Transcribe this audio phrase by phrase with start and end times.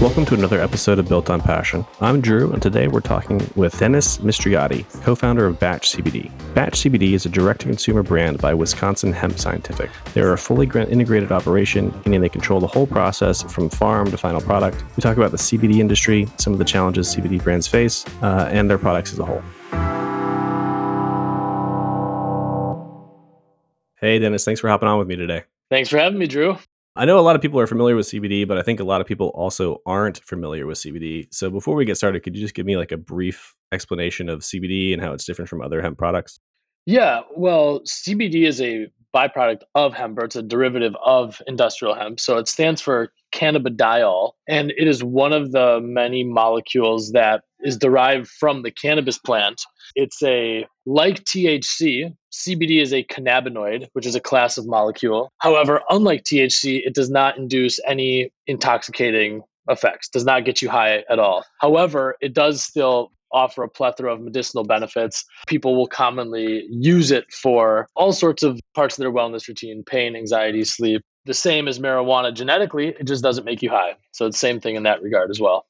[0.00, 1.84] Welcome to another episode of Built on Passion.
[2.00, 6.32] I'm Drew, and today we're talking with Dennis Mistriotti, co founder of Batch CBD.
[6.54, 9.90] Batch CBD is a direct to consumer brand by Wisconsin Hemp Scientific.
[10.14, 14.40] They're a fully integrated operation, meaning they control the whole process from farm to final
[14.40, 14.82] product.
[14.96, 18.70] We talk about the CBD industry, some of the challenges CBD brands face, uh, and
[18.70, 19.42] their products as a whole.
[23.96, 25.42] Hey, Dennis, thanks for hopping on with me today.
[25.68, 26.56] Thanks for having me, Drew.
[26.96, 29.00] I know a lot of people are familiar with CBD, but I think a lot
[29.00, 31.28] of people also aren't familiar with CBD.
[31.32, 34.40] So before we get started, could you just give me like a brief explanation of
[34.40, 36.40] CBD and how it's different from other hemp products?
[36.86, 42.20] Yeah, well, CBD is a byproduct of hemp, or it's a derivative of industrial hemp.
[42.20, 47.76] So it stands for cannabidiol, and it is one of the many molecules that is
[47.76, 49.60] derived from the cannabis plant.
[49.94, 55.32] It's a like THC, CBD is a cannabinoid, which is a class of molecule.
[55.38, 61.04] However, unlike THC, it does not induce any intoxicating effects, does not get you high
[61.08, 61.44] at all.
[61.60, 65.24] However, it does still offer a plethora of medicinal benefits.
[65.46, 70.16] People will commonly use it for all sorts of parts of their wellness routine pain,
[70.16, 71.02] anxiety, sleep.
[71.26, 73.94] The same as marijuana genetically, it just doesn't make you high.
[74.12, 75.66] So it's the same thing in that regard as well.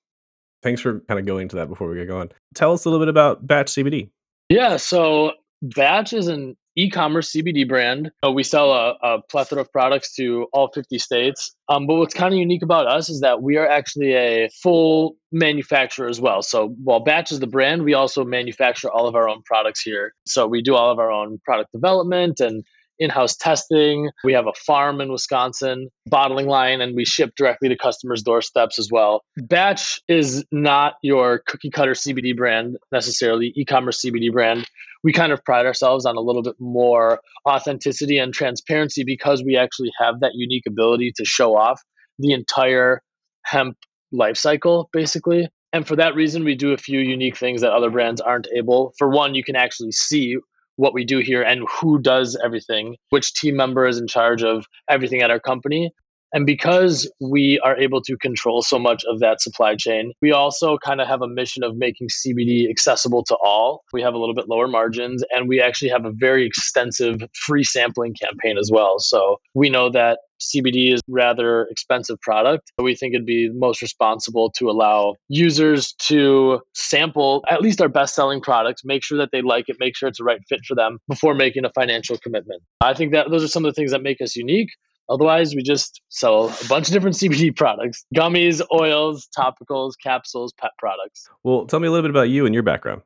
[0.63, 2.31] Thanks for kind of going to that before we get going.
[2.55, 4.11] Tell us a little bit about Batch CBD.
[4.49, 8.11] Yeah, so Batch is an e-commerce CBD brand.
[8.25, 11.55] Uh, we sell a, a, plethora of products to all 50 states.
[11.69, 15.17] Um, but what's kind of unique about us is that we are actually a full
[15.33, 16.43] manufacturer as well.
[16.43, 20.15] So while Batch is the brand, we also manufacture all of our own products here.
[20.27, 22.65] So we do all of our own product development and
[23.01, 24.11] in-house testing.
[24.23, 28.79] We have a farm in Wisconsin, bottling line, and we ship directly to customers' doorsteps
[28.79, 29.25] as well.
[29.37, 34.69] Batch is not your cookie cutter CBD brand necessarily, e-commerce CBD brand.
[35.03, 39.57] We kind of pride ourselves on a little bit more authenticity and transparency because we
[39.57, 41.81] actually have that unique ability to show off
[42.19, 43.01] the entire
[43.45, 43.77] hemp
[44.13, 45.49] life cycle, basically.
[45.73, 48.93] And for that reason, we do a few unique things that other brands aren't able.
[48.99, 50.37] For one, you can actually see
[50.77, 54.65] what we do here and who does everything, which team member is in charge of
[54.89, 55.93] everything at our company.
[56.33, 60.79] And because we are able to control so much of that supply chain, we also
[60.79, 63.83] kind of have a mission of making CBD accessible to all.
[63.93, 67.65] We have a little bit lower margins and we actually have a very extensive free
[67.65, 68.99] sampling campaign as well.
[68.99, 72.73] So we know that CBD is rather expensive product.
[72.79, 78.15] We think it'd be most responsible to allow users to sample at least our best
[78.15, 80.75] selling products, make sure that they like it, make sure it's the right fit for
[80.75, 82.63] them before making a financial commitment.
[82.81, 84.71] I think that those are some of the things that make us unique.
[85.11, 90.71] Otherwise, we just sell a bunch of different CBD products gummies, oils, topicals, capsules, pet
[90.79, 91.29] products.
[91.43, 93.03] Well, tell me a little bit about you and your background.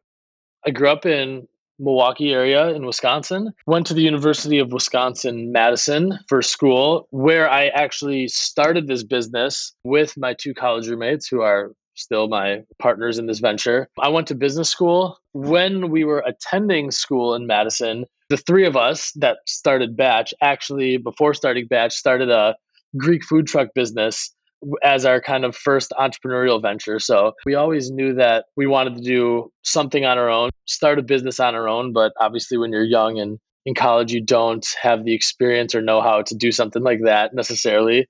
[0.67, 1.49] I grew up in
[1.79, 3.53] Milwaukee area in Wisconsin.
[3.67, 9.75] Went to the University of Wisconsin Madison for school, where I actually started this business
[9.83, 13.89] with my two college roommates who are still my partners in this venture.
[14.01, 15.19] I went to business school.
[15.33, 20.97] When we were attending school in Madison, the three of us that started Batch actually,
[20.97, 22.57] before starting Batch, started a
[22.97, 24.35] Greek food truck business
[24.83, 26.99] as our kind of first entrepreneurial venture.
[26.99, 31.03] So we always knew that we wanted to do something on our own, start a
[31.03, 31.93] business on our own.
[31.93, 36.01] But obviously, when you're young and in college, you don't have the experience or know
[36.01, 38.09] how to do something like that necessarily.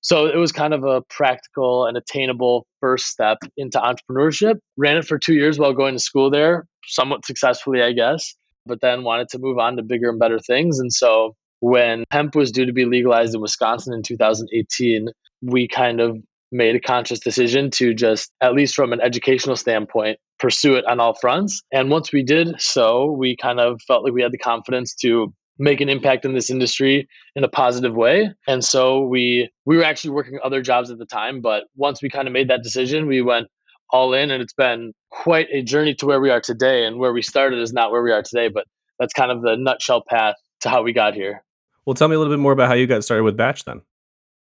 [0.00, 4.56] So it was kind of a practical and attainable first step into entrepreneurship.
[4.76, 8.34] Ran it for two years while going to school there, somewhat successfully, I guess,
[8.66, 10.78] but then wanted to move on to bigger and better things.
[10.78, 15.08] And so when hemp was due to be legalized in Wisconsin in 2018,
[15.42, 16.18] we kind of
[16.52, 21.00] made a conscious decision to just, at least from an educational standpoint, pursue it on
[21.00, 21.62] all fronts.
[21.72, 25.32] And once we did so, we kind of felt like we had the confidence to
[25.58, 28.30] make an impact in this industry in a positive way.
[28.46, 32.10] And so we we were actually working other jobs at the time, but once we
[32.10, 33.48] kind of made that decision, we went
[33.94, 37.12] all in and it's been quite a journey to where we are today and where
[37.12, 38.64] we started is not where we are today, but
[38.98, 41.44] that's kind of the nutshell path to how we got here.
[41.86, 43.82] Well, tell me a little bit more about how you got started with Batch then.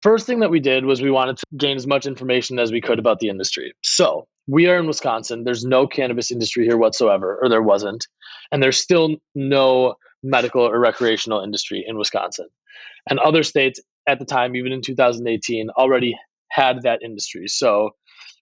[0.02, 2.80] First thing that we did was we wanted to gain as much information as we
[2.80, 3.74] could about the industry.
[3.84, 5.44] So we are in Wisconsin.
[5.44, 8.08] There's no cannabis industry here whatsoever, or there wasn't.
[8.50, 12.48] And there's still no medical or recreational industry in Wisconsin.
[13.08, 16.16] And other states at the time, even in 2018, already
[16.50, 17.46] had that industry.
[17.46, 17.90] So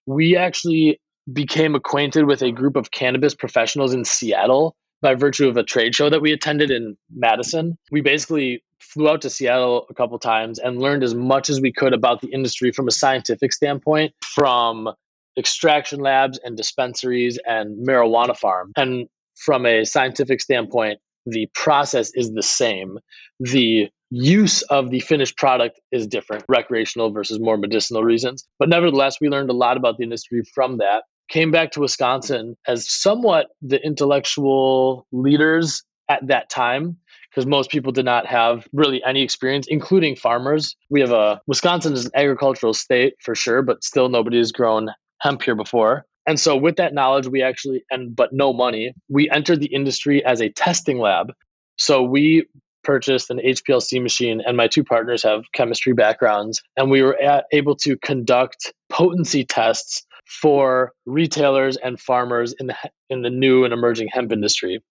[0.05, 0.99] we actually
[1.31, 5.93] became acquainted with a group of cannabis professionals in Seattle by virtue of a trade
[5.93, 7.77] show that we attended in Madison.
[7.91, 11.71] We basically flew out to Seattle a couple times and learned as much as we
[11.71, 14.89] could about the industry from a scientific standpoint, from
[15.37, 18.71] extraction labs and dispensaries and marijuana farm.
[18.75, 22.97] And from a scientific standpoint, the process is the same.
[23.39, 28.47] The use of the finished product is different, recreational versus more medicinal reasons.
[28.59, 31.03] But nevertheless, we learned a lot about the industry from that.
[31.29, 36.97] Came back to Wisconsin as somewhat the intellectual leaders at that time
[37.29, 40.75] because most people did not have really any experience, including farmers.
[40.89, 44.89] We have a Wisconsin is an agricultural state for sure, but still nobody has grown
[45.19, 46.05] hemp here before.
[46.25, 50.23] And so with that knowledge, we actually and but no money, we entered the industry
[50.25, 51.33] as a testing lab.
[51.77, 52.47] So we
[52.87, 57.45] purchased an HPLC machine, and my two partners have chemistry backgrounds, and we were at,
[57.51, 62.75] able to conduct potency tests for retailers and farmers in the
[63.09, 64.81] in the new and emerging hemp industry.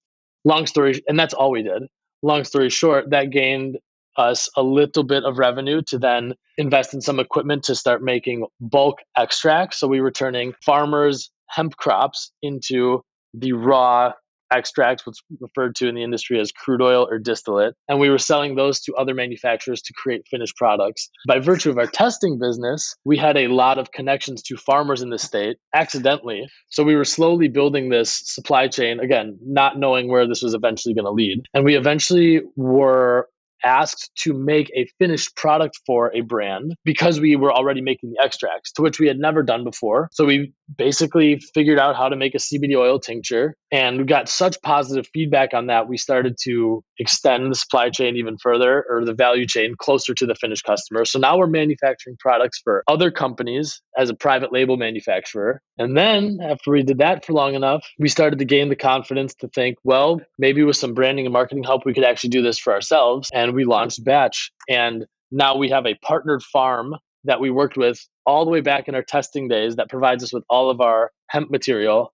[0.44, 1.84] Long story, and that's all we did.
[2.22, 3.78] Long story short, that gained
[4.18, 8.46] us a little bit of revenue to then invest in some equipment to start making
[8.60, 9.80] bulk extracts.
[9.80, 13.02] So we were turning farmers' hemp crops into
[13.32, 14.12] the raw
[14.52, 17.74] extracts, what's referred to in the industry as crude oil or distillate.
[17.88, 21.10] And we were selling those to other manufacturers to create finished products.
[21.26, 25.10] By virtue of our testing business, we had a lot of connections to farmers in
[25.10, 26.46] the state accidentally.
[26.68, 30.94] So we were slowly building this supply chain, again, not knowing where this was eventually
[30.94, 31.42] going to lead.
[31.54, 33.28] And we eventually were
[33.64, 38.22] asked to make a finished product for a brand because we were already making the
[38.22, 40.08] extracts, to which we had never done before.
[40.12, 44.28] So we basically figured out how to make a CBD oil tincture and we got
[44.28, 45.88] such positive feedback on that.
[45.88, 50.26] We started to extend the supply chain even further or the value chain closer to
[50.26, 51.04] the finished customer.
[51.04, 55.60] So now we're manufacturing products for other companies as a private label manufacturer.
[55.78, 59.34] And then after we did that for long enough, we started to gain the confidence
[59.36, 62.58] to think, well, maybe with some branding and marketing help, we could actually do this
[62.58, 63.30] for ourselves.
[63.32, 64.52] And we launched Batch.
[64.68, 66.94] And now we have a partnered farm
[67.26, 70.32] that we worked with all the way back in our testing days that provides us
[70.32, 72.12] with all of our hemp material.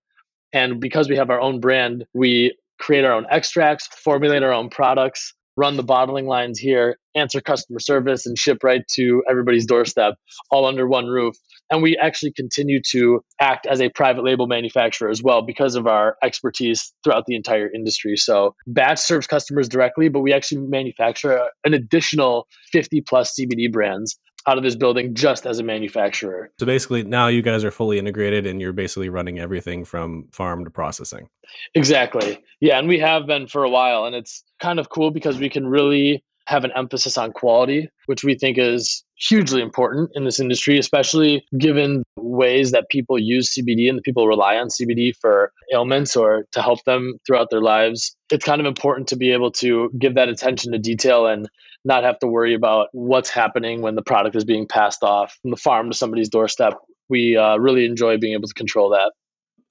[0.51, 4.69] And because we have our own brand, we create our own extracts, formulate our own
[4.69, 10.15] products, run the bottling lines here, answer customer service, and ship right to everybody's doorstep,
[10.49, 11.35] all under one roof.
[11.69, 15.87] And we actually continue to act as a private label manufacturer as well because of
[15.87, 18.17] our expertise throughout the entire industry.
[18.17, 23.71] So, Batch serves customers directly, but we actually manufacture uh, an additional 50 plus CBD
[23.71, 26.51] brands out of this building just as a manufacturer.
[26.59, 30.65] So basically, now you guys are fully integrated and you're basically running everything from farm
[30.65, 31.29] to processing.
[31.75, 32.43] Exactly.
[32.59, 32.79] Yeah.
[32.79, 34.05] And we have been for a while.
[34.05, 38.23] And it's kind of cool because we can really have an emphasis on quality, which
[38.23, 43.87] we think is hugely important in this industry, especially given ways that people use CBD
[43.87, 48.15] and the people rely on CBD for ailments or to help them throughout their lives.
[48.29, 51.47] It's kind of important to be able to give that attention to detail and
[51.85, 55.51] not have to worry about what's happening when the product is being passed off from
[55.51, 56.73] the farm to somebody's doorstep.
[57.09, 59.11] We uh, really enjoy being able to control that.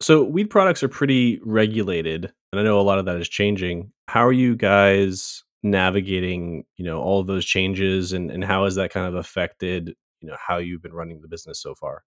[0.01, 3.93] So, weed products are pretty regulated, and I know a lot of that is changing.
[4.09, 8.75] How are you guys navigating, you know, all of those changes, and, and how has
[8.75, 12.03] that kind of affected, you know, how you've been running the business so far?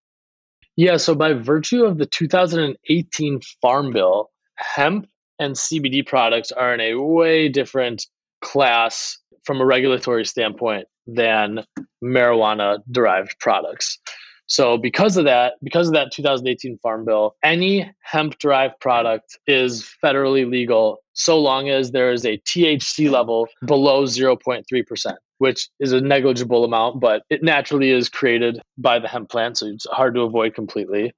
[0.76, 5.08] Yeah, so by virtue of the 2018 Farm Bill, hemp
[5.40, 8.06] and CBD products are in a way different
[8.42, 11.64] class from a regulatory standpoint than
[12.04, 14.00] marijuana derived products.
[14.48, 19.90] So because of that, because of that 2018 Farm Bill, any hemp derived product is
[20.04, 26.02] federally legal so long as there is a THC level below 0.3%, which is a
[26.02, 30.22] negligible amount, but it naturally is created by the hemp plant, so it's hard to
[30.22, 31.14] avoid completely.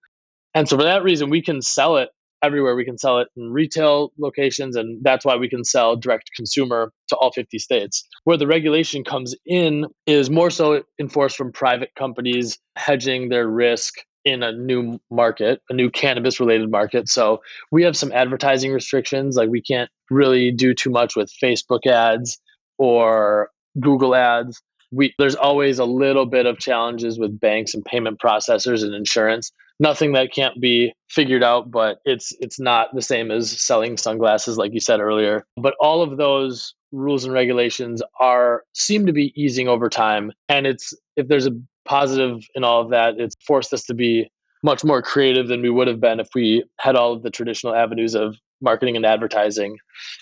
[0.53, 2.09] And so for that reason, we can sell it
[2.43, 2.75] everywhere.
[2.75, 6.91] We can sell it in retail locations, and that's why we can sell direct consumer
[7.09, 8.07] to all 50 states.
[8.23, 13.95] Where the regulation comes in is more so enforced from private companies hedging their risk
[14.25, 17.07] in a new market, a new cannabis related market.
[17.07, 17.41] So
[17.71, 22.37] we have some advertising restrictions, like we can't really do too much with Facebook ads
[22.77, 24.61] or Google ads.
[24.91, 29.51] We, there's always a little bit of challenges with banks and payment processors and insurance
[29.79, 34.57] nothing that can't be figured out but it's it's not the same as selling sunglasses
[34.57, 35.45] like you said earlier.
[35.55, 40.31] But all of those rules and regulations are seem to be easing over time.
[40.49, 41.51] And it's if there's a
[41.85, 44.29] positive in all of that it's forced us to be
[44.63, 47.73] much more creative than we would have been if we had all of the traditional
[47.73, 49.77] avenues of marketing and advertising.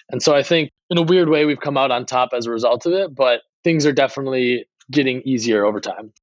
[0.09, 2.51] And so i think in a weird way we've come out on top as a
[2.51, 6.13] result of it but things are definitely getting easier over time.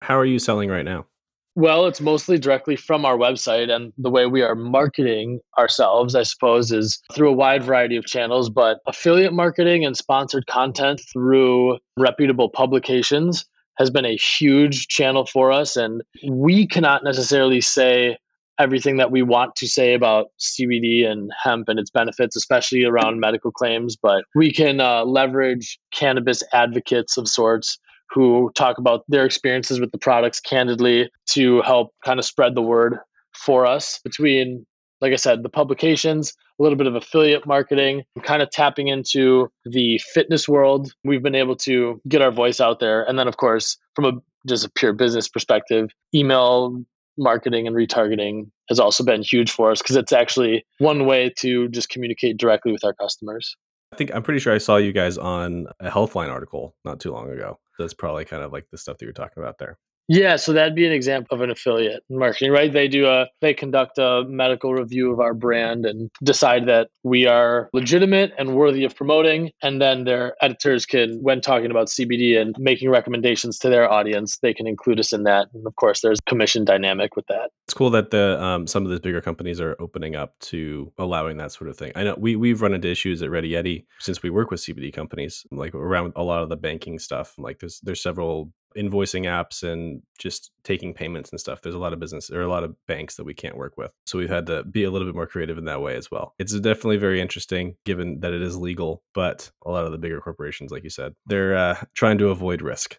[0.00, 1.06] How are you selling right now
[1.54, 6.22] well, it's mostly directly from our website, and the way we are marketing ourselves, I
[6.22, 11.78] suppose, is through a wide variety of channels, but affiliate marketing and sponsored content through
[11.98, 13.44] reputable publications
[13.76, 15.76] has been a huge channel for us.
[15.76, 18.16] And we cannot necessarily say
[18.58, 23.20] everything that we want to say about CBD and hemp and its benefits, especially around
[23.20, 23.96] medical claims.
[23.96, 27.78] But we can uh, leverage cannabis advocates of sorts
[28.12, 32.62] who talk about their experiences with the products candidly to help kind of spread the
[32.62, 32.98] word
[33.32, 34.66] for us between
[35.02, 39.50] like I said, the publications, a little bit of affiliate marketing, kind of tapping into
[39.64, 40.92] the fitness world.
[41.02, 43.02] We've been able to get our voice out there.
[43.02, 44.12] And then, of course, from a
[44.46, 46.84] just a pure business perspective, email
[47.18, 51.68] marketing and retargeting has also been huge for us because it's actually one way to
[51.68, 53.56] just communicate directly with our customers.
[53.92, 57.12] I think I'm pretty sure I saw you guys on a Healthline article not too
[57.12, 57.58] long ago.
[57.82, 59.78] That's probably kind of like the stuff that you're talking about there.
[60.12, 62.70] Yeah, so that'd be an example of an affiliate marketing, right?
[62.70, 67.26] They do a they conduct a medical review of our brand and decide that we
[67.26, 72.38] are legitimate and worthy of promoting, and then their editors can when talking about CBD
[72.38, 75.48] and making recommendations to their audience, they can include us in that.
[75.54, 77.50] And of course, there's commission dynamic with that.
[77.64, 81.38] It's cool that the um, some of the bigger companies are opening up to allowing
[81.38, 81.90] that sort of thing.
[81.96, 84.92] I know we we've run into issues at Ready Yeti since we work with CBD
[84.92, 87.32] companies, like around a lot of the banking stuff.
[87.38, 91.60] Like there's there's several invoicing apps and just taking payments and stuff.
[91.62, 93.92] There's a lot of business or a lot of banks that we can't work with.
[94.06, 96.34] So we've had to be a little bit more creative in that way as well.
[96.38, 100.20] It's definitely very interesting given that it is legal, but a lot of the bigger
[100.20, 102.98] corporations, like you said, they're uh, trying to avoid risk.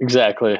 [0.00, 0.56] Exactly.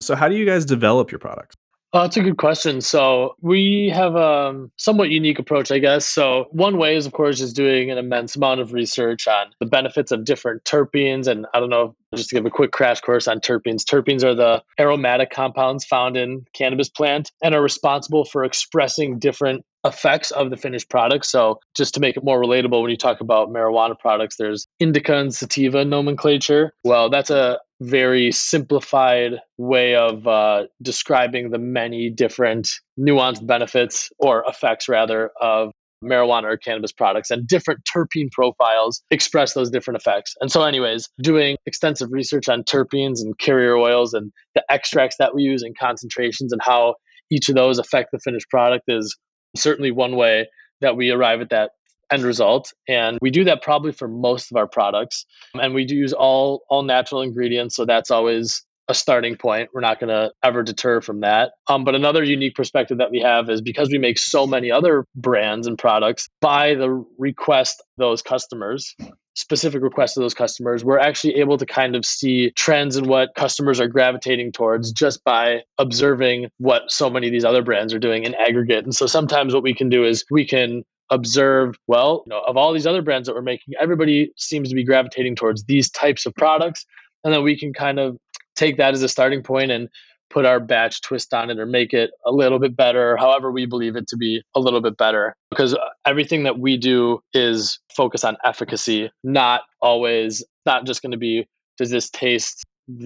[0.00, 1.56] So how do you guys develop your products?
[1.94, 2.80] Oh, that's a good question.
[2.80, 6.06] So we have a somewhat unique approach, I guess.
[6.08, 9.66] So one way is, of course, just doing an immense amount of research on the
[9.66, 11.26] benefits of different terpenes.
[11.26, 13.84] And I don't know, just to give a quick crash course on terpenes.
[13.84, 19.66] Terpenes are the aromatic compounds found in cannabis plant and are responsible for expressing different
[19.84, 21.26] effects of the finished product.
[21.26, 25.16] So just to make it more relatable, when you talk about marijuana products, there's indica
[25.16, 26.72] and sativa nomenclature.
[26.84, 34.44] Well, that's a very simplified way of uh, describing the many different nuanced benefits or
[34.46, 35.72] effects rather of
[36.02, 40.34] marijuana or cannabis products and different terpene profiles express those different effects.
[40.40, 45.34] And so, anyways, doing extensive research on terpenes and carrier oils and the extracts that
[45.34, 46.96] we use and concentrations and how
[47.30, 49.16] each of those affect the finished product is
[49.56, 50.48] certainly one way
[50.80, 51.70] that we arrive at that
[52.12, 55.26] end result and we do that probably for most of our products.
[55.54, 59.70] And we do use all all natural ingredients so that's always a starting point.
[59.72, 61.52] We're not going to ever deter from that.
[61.68, 65.06] Um, but another unique perspective that we have is because we make so many other
[65.14, 68.94] brands and products by the request those customers
[69.34, 73.34] specific requests of those customers, we're actually able to kind of see trends in what
[73.34, 77.98] customers are gravitating towards just by observing what so many of these other brands are
[77.98, 78.84] doing in aggregate.
[78.84, 82.56] And so sometimes what we can do is we can observe, well, you know, of
[82.56, 86.26] all these other brands that we're making, everybody seems to be gravitating towards these types
[86.26, 86.84] of products.
[87.22, 88.16] And then we can kind of
[88.56, 89.88] take that as a starting point and
[90.30, 93.66] put our batch twist on it or make it a little bit better, however we
[93.66, 95.36] believe it to be a little bit better.
[95.50, 101.12] Because uh, everything that we do is focus on efficacy, not always, not just going
[101.12, 102.64] to be, does this taste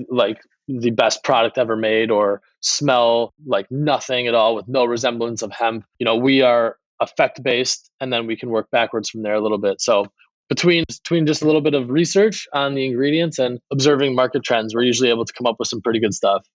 [0.09, 5.43] like the best product ever made or smell like nothing at all with no resemblance
[5.43, 5.85] of hemp.
[5.99, 9.41] You know, we are effect based and then we can work backwards from there a
[9.41, 9.81] little bit.
[9.81, 10.07] So
[10.49, 14.75] between between just a little bit of research on the ingredients and observing market trends,
[14.75, 16.47] we're usually able to come up with some pretty good stuff.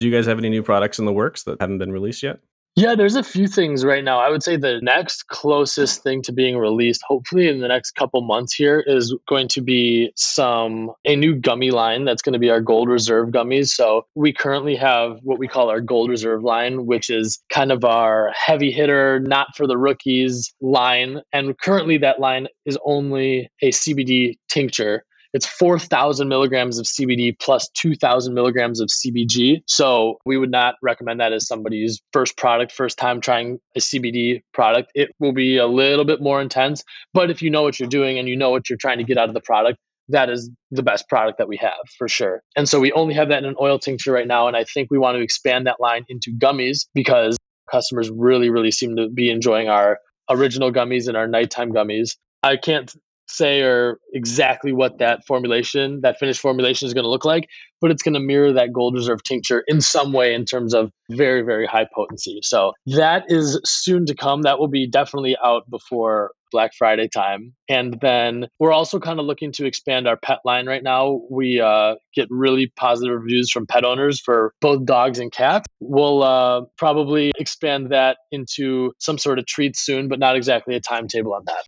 [0.00, 2.40] Do you guys have any new products in the works that haven't been released yet?
[2.74, 4.18] Yeah, there's a few things right now.
[4.18, 8.22] I would say the next closest thing to being released, hopefully in the next couple
[8.22, 12.48] months here, is going to be some a new gummy line that's going to be
[12.48, 13.68] our Gold Reserve gummies.
[13.68, 17.84] So we currently have what we call our Gold Reserve line, which is kind of
[17.84, 21.20] our heavy hitter, not for the rookies line.
[21.30, 27.68] And currently that line is only a CBD tincture it's 4,000 milligrams of CBD plus
[27.70, 29.62] 2,000 milligrams of CBG.
[29.66, 34.42] So we would not recommend that as somebody's first product, first time trying a CBD
[34.52, 34.92] product.
[34.94, 36.84] It will be a little bit more intense,
[37.14, 39.18] but if you know what you're doing and you know what you're trying to get
[39.18, 42.42] out of the product, that is the best product that we have for sure.
[42.56, 44.48] And so we only have that in an oil tincture right now.
[44.48, 47.36] And I think we want to expand that line into gummies because
[47.70, 49.98] customers really, really seem to be enjoying our
[50.28, 52.16] original gummies and our nighttime gummies.
[52.42, 52.92] I can't
[53.26, 57.48] say or exactly what that formulation, that finished formulation is going to look like,
[57.80, 60.90] but it's going to mirror that gold reserve tincture in some way in terms of
[61.10, 62.40] very, very high potency.
[62.42, 64.42] So that is soon to come.
[64.42, 67.54] That will be definitely out before Black Friday time.
[67.68, 71.22] And then we're also kind of looking to expand our pet line right now.
[71.30, 75.66] We uh, get really positive reviews from pet owners for both dogs and cats.
[75.80, 80.80] We'll uh, probably expand that into some sort of treat soon, but not exactly a
[80.80, 81.64] timetable on that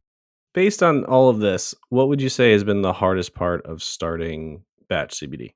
[0.55, 3.83] based on all of this, what would you say has been the hardest part of
[3.83, 5.53] starting Batch CBD?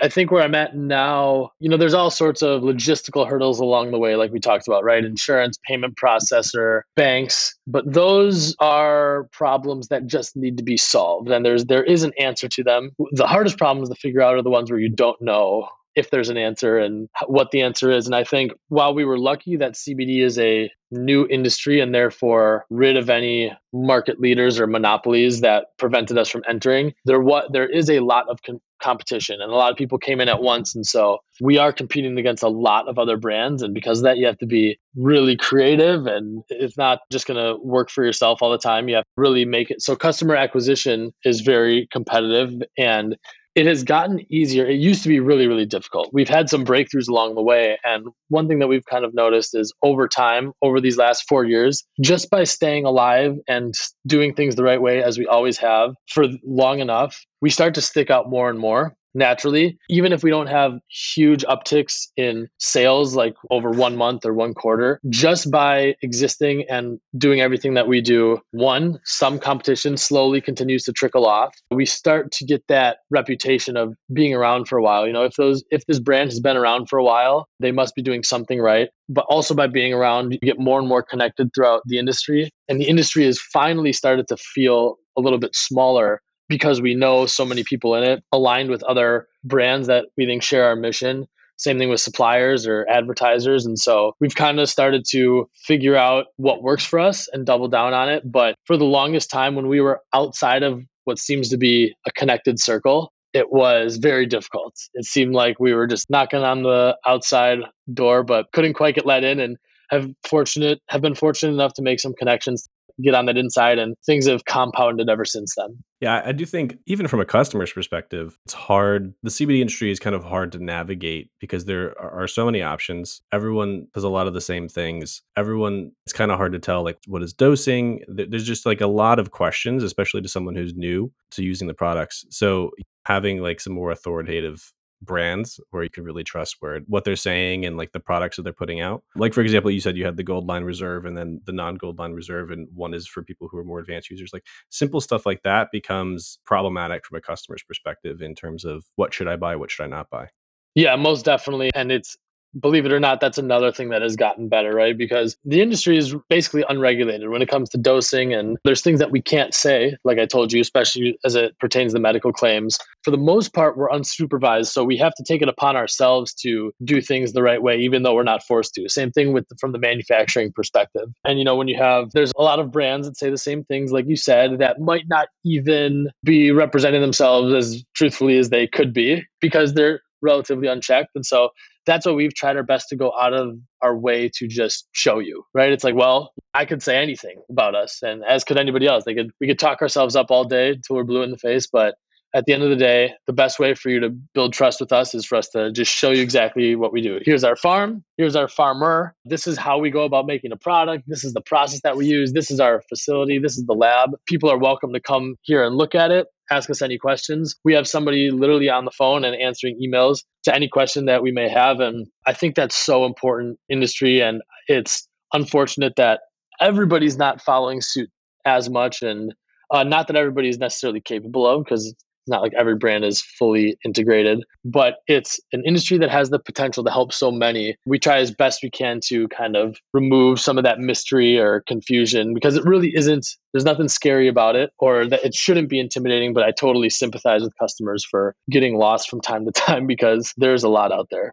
[0.00, 3.90] I think where I'm at now, you know, there's all sorts of logistical hurdles along
[3.90, 5.04] the way, like we talked about, right?
[5.04, 11.28] Insurance, payment processor, banks, but those are problems that just need to be solved.
[11.30, 12.92] And there's there is an answer to them.
[13.12, 15.68] The hardest problems to figure out are the ones where you don't know
[15.98, 18.06] if there's an answer and what the answer is.
[18.06, 22.64] And I think while we were lucky that CBD is a new industry and therefore
[22.70, 27.68] rid of any market leaders or monopolies that prevented us from entering, there what there
[27.68, 30.74] is a lot of con- competition and a lot of people came in at once.
[30.74, 33.62] And so we are competing against a lot of other brands.
[33.62, 37.44] And because of that you have to be really creative and it's not just going
[37.44, 38.88] to work for yourself all the time.
[38.88, 43.16] You have to really make it so customer acquisition is very competitive and
[43.58, 44.64] it has gotten easier.
[44.66, 46.10] It used to be really, really difficult.
[46.12, 47.76] We've had some breakthroughs along the way.
[47.84, 51.44] And one thing that we've kind of noticed is over time, over these last four
[51.44, 53.74] years, just by staying alive and
[54.06, 57.82] doing things the right way, as we always have for long enough, we start to
[57.82, 63.14] stick out more and more naturally, even if we don't have huge upticks in sales
[63.14, 68.00] like over one month or one quarter, just by existing and doing everything that we
[68.00, 71.54] do, one, some competition slowly continues to trickle off.
[71.70, 75.06] We start to get that reputation of being around for a while.
[75.06, 77.94] You know, if those if this brand has been around for a while, they must
[77.94, 78.88] be doing something right.
[79.08, 82.50] But also by being around, you get more and more connected throughout the industry.
[82.68, 87.26] And the industry has finally started to feel a little bit smaller because we know
[87.26, 91.26] so many people in it, aligned with other brands that we think share our mission.
[91.56, 93.66] Same thing with suppliers or advertisers.
[93.66, 97.68] And so we've kind of started to figure out what works for us and double
[97.68, 98.22] down on it.
[98.24, 102.12] But for the longest time, when we were outside of what seems to be a
[102.12, 104.74] connected circle, it was very difficult.
[104.94, 107.58] It seemed like we were just knocking on the outside
[107.92, 109.40] door, but couldn't quite get let in.
[109.40, 109.56] And
[109.90, 112.68] have fortunate have been fortunate enough to make some connections
[113.02, 115.78] get on that inside and things have compounded ever since then.
[116.00, 119.14] Yeah, I do think even from a customer's perspective, it's hard.
[119.22, 123.20] The CBD industry is kind of hard to navigate because there are so many options.
[123.32, 125.22] Everyone does a lot of the same things.
[125.36, 128.02] Everyone, it's kind of hard to tell like what is dosing.
[128.06, 131.74] There's just like a lot of questions, especially to someone who's new to using the
[131.74, 132.24] products.
[132.30, 132.70] So
[133.04, 137.64] having like some more authoritative brands where you can really trust where what they're saying
[137.64, 139.02] and like the products that they're putting out.
[139.14, 141.98] Like for example, you said you had the gold line reserve and then the non-gold
[141.98, 144.30] line reserve and one is for people who are more advanced users.
[144.32, 149.14] Like simple stuff like that becomes problematic from a customer's perspective in terms of what
[149.14, 150.28] should I buy, what should I not buy.
[150.74, 151.70] Yeah, most definitely.
[151.74, 152.16] And it's
[152.58, 154.96] believe it or not, that's another thing that has gotten better, right?
[154.96, 159.10] Because the industry is basically unregulated when it comes to dosing, and there's things that
[159.10, 162.78] we can't say, like I told you, especially as it pertains to medical claims.
[163.02, 166.72] For the most part, we're unsupervised, so we have to take it upon ourselves to
[166.84, 168.88] do things the right way, even though we're not forced to.
[168.88, 171.08] Same thing with from the manufacturing perspective.
[171.24, 173.64] And you know, when you have there's a lot of brands that say the same
[173.64, 178.66] things, like you said, that might not even be representing themselves as truthfully as they
[178.66, 181.10] could be because they're relatively unchecked.
[181.14, 181.50] And so
[181.88, 185.18] that's what we've tried our best to go out of our way to just show
[185.18, 185.72] you, right?
[185.72, 189.04] It's like, well, I could say anything about us, and as could anybody else.
[189.04, 191.66] They could we could talk ourselves up all day until we're blue in the face,
[191.66, 191.96] but
[192.34, 194.92] at the end of the day, the best way for you to build trust with
[194.92, 197.18] us is for us to just show you exactly what we do.
[197.24, 198.04] Here's our farm.
[198.18, 199.14] Here's our farmer.
[199.24, 201.04] This is how we go about making a product.
[201.06, 202.32] This is the process that we use.
[202.32, 203.38] This is our facility.
[203.38, 204.10] This is the lab.
[204.26, 207.56] People are welcome to come here and look at it, ask us any questions.
[207.64, 211.32] We have somebody literally on the phone and answering emails to any question that we
[211.32, 211.80] may have.
[211.80, 214.20] And I think that's so important industry.
[214.20, 216.20] And it's unfortunate that
[216.60, 218.10] everybody's not following suit
[218.44, 219.34] as much and
[219.70, 221.94] uh, not that everybody is necessarily capable of because
[222.28, 226.38] it's not like every brand is fully integrated, but it's an industry that has the
[226.38, 227.76] potential to help so many.
[227.86, 231.62] We try as best we can to kind of remove some of that mystery or
[231.66, 235.80] confusion because it really isn't, there's nothing scary about it or that it shouldn't be
[235.80, 240.34] intimidating, but I totally sympathize with customers for getting lost from time to time because
[240.36, 241.32] there's a lot out there.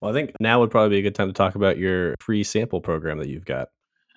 [0.00, 2.44] Well, I think now would probably be a good time to talk about your free
[2.44, 3.70] sample program that you've got.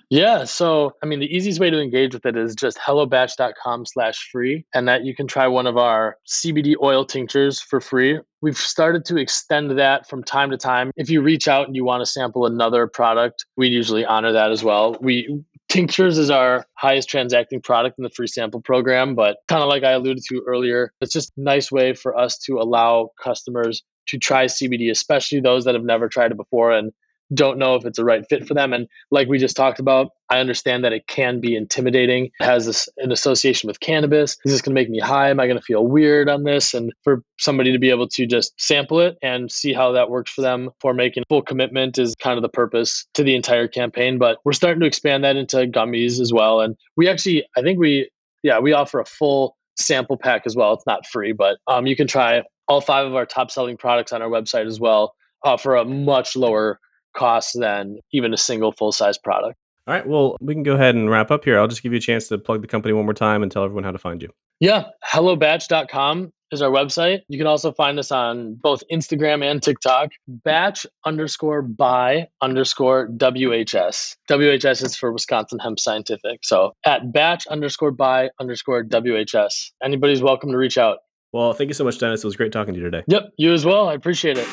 [0.09, 0.45] Yeah.
[0.45, 4.65] So, I mean, the easiest way to engage with it is just hellobatch.com slash free.
[4.73, 8.19] And that you can try one of our CBD oil tinctures for free.
[8.41, 10.91] We've started to extend that from time to time.
[10.95, 14.51] If you reach out and you want to sample another product, we usually honor that
[14.51, 14.97] as well.
[14.99, 19.69] We tinctures is our highest transacting product in the free sample program, but kind of
[19.69, 23.83] like I alluded to earlier, it's just a nice way for us to allow customers
[24.07, 26.91] to try CBD, especially those that have never tried it before and
[27.33, 28.73] don't know if it's a right fit for them.
[28.73, 32.31] And like we just talked about, I understand that it can be intimidating.
[32.39, 34.37] It has this, an association with cannabis.
[34.45, 35.29] Is this going to make me high?
[35.29, 36.73] Am I going to feel weird on this?
[36.73, 40.31] And for somebody to be able to just sample it and see how that works
[40.31, 44.17] for them for making full commitment is kind of the purpose to the entire campaign.
[44.17, 46.61] But we're starting to expand that into gummies as well.
[46.61, 48.09] And we actually, I think we,
[48.43, 50.73] yeah, we offer a full sample pack as well.
[50.73, 54.13] It's not free, but um, you can try all five of our top selling products
[54.13, 56.79] on our website as well uh, for a much lower
[57.13, 59.57] cost than even a single full size product.
[59.87, 60.07] All right.
[60.07, 61.57] Well, we can go ahead and wrap up here.
[61.57, 63.63] I'll just give you a chance to plug the company one more time and tell
[63.63, 64.29] everyone how to find you.
[64.59, 64.89] Yeah.
[65.03, 67.21] HelloBatch.com is our website.
[67.27, 70.11] You can also find us on both Instagram and TikTok.
[70.27, 74.15] Batch underscore by underscore WHS.
[74.29, 76.41] WHS is for Wisconsin Hemp Scientific.
[76.43, 79.71] So at batch underscore by underscore WHS.
[79.83, 80.99] Anybody's welcome to reach out.
[81.31, 82.23] Well, thank you so much, Dennis.
[82.23, 83.03] It was great talking to you today.
[83.07, 83.31] Yep.
[83.37, 83.87] You as well.
[83.87, 84.47] I appreciate it.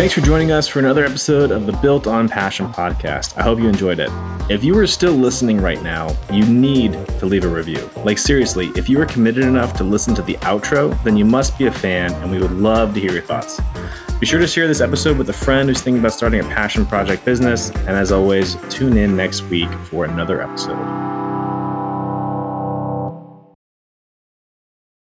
[0.00, 3.36] Thanks for joining us for another episode of the Built on Passion podcast.
[3.36, 4.08] I hope you enjoyed it.
[4.48, 7.90] If you are still listening right now, you need to leave a review.
[7.96, 11.58] Like, seriously, if you are committed enough to listen to the outro, then you must
[11.58, 13.60] be a fan, and we would love to hear your thoughts.
[14.18, 16.86] Be sure to share this episode with a friend who's thinking about starting a passion
[16.86, 17.68] project business.
[17.68, 21.29] And as always, tune in next week for another episode.